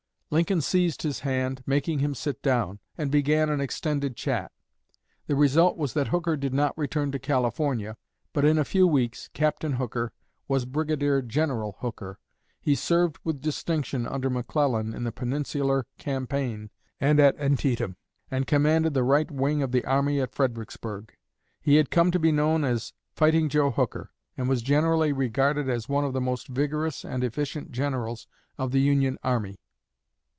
Lincoln 0.33 0.61
seized 0.61 1.01
his 1.01 1.19
hand, 1.19 1.61
making 1.67 1.99
him 1.99 2.15
sit 2.15 2.41
down, 2.41 2.79
and 2.97 3.11
began 3.11 3.49
an 3.49 3.59
extended 3.59 4.15
chat. 4.15 4.49
The 5.27 5.35
result 5.35 5.75
was 5.75 5.91
that 5.93 6.07
Hooker 6.07 6.37
did 6.37 6.53
not 6.53 6.77
return 6.77 7.11
to 7.11 7.19
California, 7.19 7.97
but 8.31 8.45
in 8.45 8.57
a 8.57 8.63
few 8.63 8.87
weeks 8.87 9.29
Captain 9.33 9.73
Hooker 9.73 10.13
was 10.47 10.63
Brigadier 10.63 11.21
General 11.21 11.75
Hooker. 11.81 12.17
He 12.61 12.75
served 12.75 13.19
with 13.25 13.41
distinction 13.41 14.07
under 14.07 14.29
McClellan 14.29 14.93
in 14.93 15.03
the 15.03 15.11
Peninsular 15.11 15.85
campaign 15.97 16.69
and 17.01 17.19
at 17.19 17.37
Antietam, 17.37 17.97
and 18.31 18.47
commanded 18.47 18.93
the 18.93 19.03
right 19.03 19.29
wing 19.29 19.61
of 19.61 19.73
the 19.73 19.83
army 19.83 20.21
at 20.21 20.33
Fredericksburg. 20.33 21.13
He 21.59 21.75
had 21.75 21.91
come 21.91 22.09
to 22.09 22.19
be 22.19 22.31
known 22.31 22.63
as 22.63 22.93
"Fighting 23.17 23.49
Joe 23.49 23.69
Hooker," 23.71 24.11
and 24.37 24.47
was 24.47 24.61
generally 24.61 25.11
regarded 25.11 25.67
as 25.67 25.89
one 25.89 26.05
of 26.05 26.13
the 26.13 26.21
most 26.21 26.47
vigorous 26.47 27.03
and 27.03 27.21
efficient 27.21 27.71
Generals 27.73 28.27
of 28.57 28.71
the 28.71 28.79
Union 28.79 29.17
army. 29.25 29.57